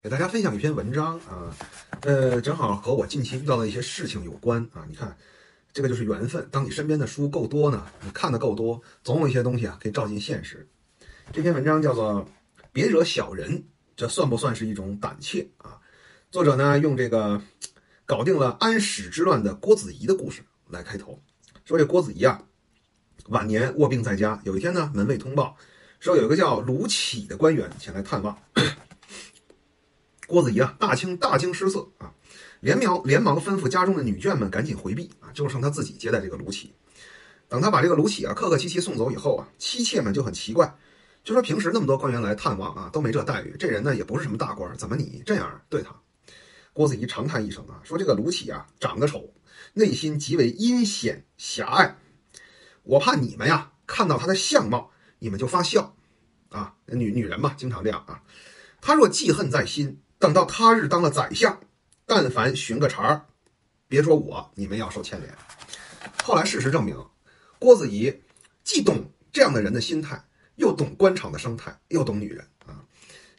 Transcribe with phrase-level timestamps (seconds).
[0.00, 1.52] 给大家分享一篇文章啊，
[2.02, 4.86] 呃，正好和我近期遇到的一些事情有关啊。
[4.88, 5.16] 你看，
[5.72, 6.48] 这个就是缘分。
[6.52, 10.68] 当你身边的书够多呢，你看的够多，总有一些东西啊可以照进现实。
[11.32, 12.24] 这篇文章叫做
[12.72, 13.58] 《别惹小人》，
[13.96, 15.80] 这算不算是一种胆怯啊？
[16.30, 17.42] 作者呢用这个
[18.06, 21.20] 搞定了安史之乱的郭子仪的故事来开头，
[21.64, 22.40] 说这郭子仪啊，
[23.30, 25.56] 晚年卧病在家，有一天呢门卫通报
[25.98, 28.38] 说有一个叫卢杞的官员前来探望。
[30.28, 32.12] 郭子仪啊，大惊大惊失色啊，
[32.60, 36.68] 连忙连忙吩咐家中的女眷们赶紧回避啊，就剩他自己接待这个卢杞。
[37.48, 40.70] 等他把这个卢杞啊客客气气送走以后啊，妻妾们就很奇怪，
[41.24, 45.96] 就说平时那么多官员来探望啊，都没这待遇，这人呢也不是什么大官，怎么你这样对他？
[46.74, 49.32] 郭子仪长叹一声啊，说这个卢杞啊长得丑，
[49.72, 51.96] 内心极为阴险狭隘，
[52.82, 55.96] 我怕你们呀看到他的相貌，你们就发笑
[56.50, 58.22] 啊，女女人嘛经常这样啊，
[58.82, 59.98] 他若记恨在心。
[60.18, 61.60] 等到他日当了宰相，
[62.04, 63.26] 但凡寻个茬儿，
[63.86, 65.32] 别说我，你们要受牵连。
[66.24, 66.96] 后来事实证明，
[67.58, 68.22] 郭子仪
[68.64, 70.22] 既懂这样的人的心态，
[70.56, 72.82] 又懂官场的生态，又懂女人啊。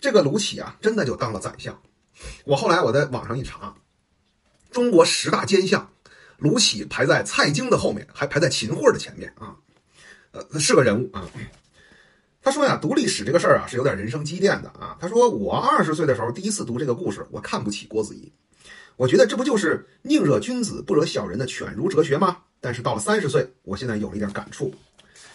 [0.00, 1.80] 这个卢杞啊，真的就当了宰相。
[2.44, 3.74] 我后来我在网上一查，
[4.70, 5.90] 中国十大奸相，
[6.38, 9.56] 卢杞排在蔡京的后面，还排在秦桧的前面啊。
[10.30, 11.28] 呃，是个人物啊。
[12.48, 14.96] 他说呀，读历史这个事儿啊，是有点人生积淀的啊。
[14.98, 18.32] 他说，我二十岁的时候第一次读这个故事，我看不起郭子仪，
[18.96, 22.38] 我觉得这不就是宁惹君子不惹小人的犬儒哲学吗？
[22.58, 24.74] 但是到了三十岁，我现在有了一点感触。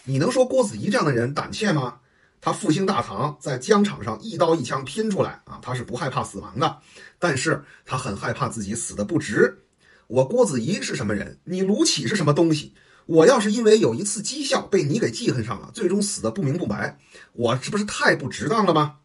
[0.06, 2.00] 你能说郭子仪这样的人胆怯吗？
[2.42, 6.80] 他复兴大唐，在疆场上一刀一枪拼出来啊，他是不害怕死亡的，
[7.20, 9.56] 但是他很害怕自己死的不值。
[10.08, 11.38] 我郭子仪是什么人？
[11.44, 12.74] 你卢杞是什么东西？
[13.06, 16.98] 我要是因为有一次讥笑被你给记恨上了，最终死的不明不白，
[17.34, 18.96] 我这不是太不值当了吗？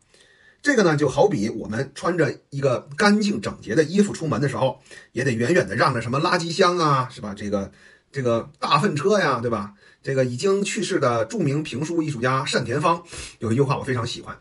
[0.61, 4.81] 这个呢，就好比我们穿着一个干净整洁的衣服出门的时候，
[5.13, 7.33] 也得远远的让着什么垃圾箱啊，是吧？
[7.35, 7.71] 这个
[8.11, 9.73] 这个大粪车呀，对吧？
[10.03, 13.03] 这个已经去世的著名评书艺术家单田芳
[13.41, 14.37] 有一句话我非常喜欢，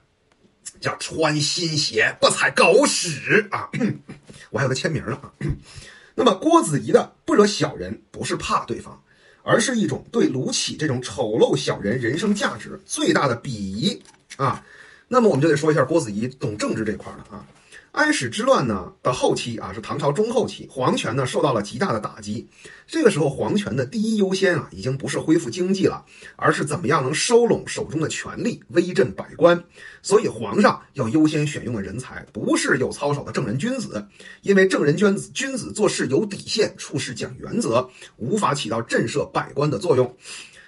[0.79, 3.69] 叫“穿新鞋不踩狗屎”啊，
[4.49, 5.19] 我还有个签名呢。
[6.15, 9.03] 那么郭子仪的不惹小人，不是怕对方。
[9.47, 14.03] 而是一种对卢杞这种丑陋小人人生价值最大的鄙夷
[14.35, 14.61] 啊！
[15.07, 17.47] 那么我们就得说一下郭子仪懂政治这块了啊。
[17.97, 22.47] 安史之乱呢的后期啊，是唐朝中后期，皇权呢受到了极大的打击。
[22.85, 29.63] 这个时候，皇权的第一优先啊，已经不是恢复经济了，而是怎么样能收拢手中的权力，威震百官。
[30.03, 34.07] 所以，皇上要优先选用的人才，不是有操守的正人君子，
[34.43, 40.15] 因为正人君子君子做事有底线，处事讲原则，无法起到震慑百官的作用。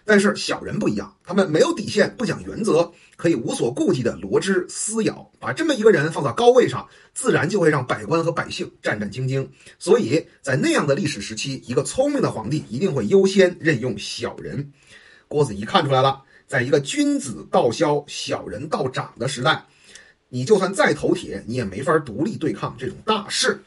[0.10, 9.48] 但是小人不一样，他们没有底线，不讲原则，可以无所顾忌的罗织撕咬，把这么一个人放到高位上，自然就会让百官和百姓战战兢兢。
[9.78, 14.72] 所以在那样的历史时期，一个聪明的皇帝一定会优先任用小人。
[15.28, 19.64] 郭子仪看出来了，在一个君子道消，小人道长的时代，
[20.30, 23.62] 你就算再头铁，你也没法独立对抗这种大势。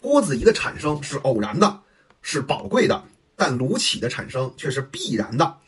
[0.00, 1.80] 郭子仪的产生是偶然的，
[2.22, 3.04] 是宝贵的。
[3.38, 5.58] 但卢杞的产生却是必然的，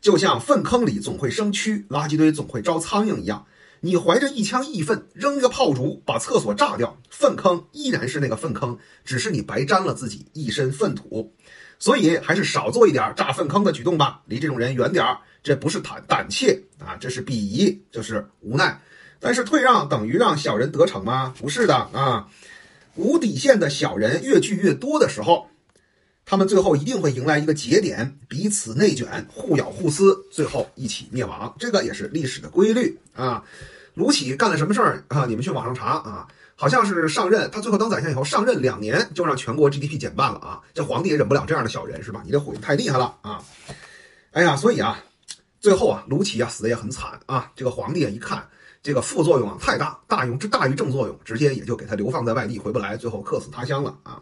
[0.00, 3.44] 就像粪坑里总会生蛆，垃圾堆总会招苍蝇一样。
[3.80, 11.32] 你怀着一腔义愤扔一个炮竹，把厕所炸掉，粪坑依然是那个粪坑，只是你白沾了自己一身粪土。
[11.78, 15.18] 所以还是少做一点炸粪坑的举动吧，离这种人远点儿。
[15.42, 18.80] 这不是胆胆怯啊，这是鄙夷，就是无奈。
[19.20, 21.34] 但是退让等于让小人得逞吗？
[21.38, 22.26] 不是的啊，
[22.96, 25.46] 无底线的小人越聚越多的时候。
[26.30, 31.56] 他们最后一定会迎来一个节点，彼此内卷，互咬互撕，最后一起灭亡。
[31.58, 33.42] 这个也是历史的规律啊。
[33.94, 35.24] 卢杞干了什么事儿啊？
[35.26, 40.60] 你们去网上查啊，好像是上任，他最后当宰相以后上任两年就让全国 GDP 减半了啊。
[40.74, 42.20] 这皇帝也忍不了这样的小人是吧？
[42.26, 43.42] 你这毁的太厉害了啊！
[44.32, 45.02] 哎呀，所以啊，
[45.60, 47.50] 最后啊，卢杞啊死的也很惨啊。
[47.56, 48.46] 这个皇帝啊一看
[48.82, 54.20] 这个副作用啊太大，大用之大于正作用，直接也就给他流放在外地，回不来，最后客死他乡了啊。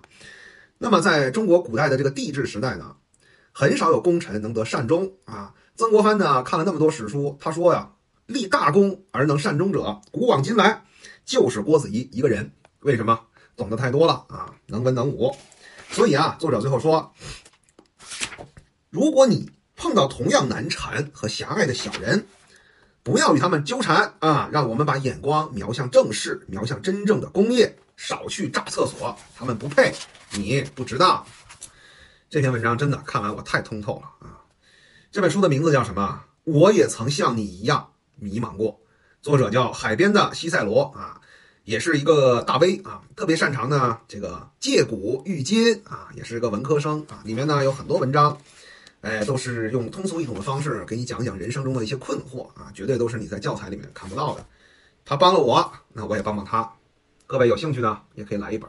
[0.79, 2.97] 那么，在中国古代的这个帝制时代呢，
[3.53, 5.55] 很少有功臣能得善终啊。
[5.75, 7.93] 曾国藩呢看了那么多史书，他说呀，
[8.27, 10.85] 立大功而能善终者，古往今来
[11.25, 12.53] 就是郭子仪一个人。
[12.81, 13.21] 为什么？
[13.57, 15.35] 懂得太多了啊，能文能武。
[15.91, 17.13] 所以啊，作者最后说，
[18.91, 22.27] 如果你碰到同样难缠和狭隘的小人，
[23.07, 27.79] 不要与他们纠缠啊，让我们把眼光瞄向正事，瞄向真正的工业。
[27.97, 29.95] 少去炸厕所，他们不配，
[30.33, 31.25] 你不值当。
[32.29, 34.43] 这篇文章真的看完我太通透了啊！
[35.13, 36.25] 这本书的名字叫什么？
[36.43, 38.81] 我也曾像你一样迷茫过。
[39.23, 41.21] 作者叫海边的西塞罗啊。
[41.63, 47.23] 也是一个大 V 啊，特别擅长呢这个借古喻今啊，也是个文科生啊。
[47.25, 48.37] 里面呢有很多文章，
[49.03, 54.45] 哎，都是用通俗易懂的方式给你讲讲人生中的一些困惑啊，绝对都是你在教材里面看不到的。
[55.05, 56.69] 他帮了我，那我也帮帮他。
[57.27, 58.69] 各位有兴趣的也可以来一本。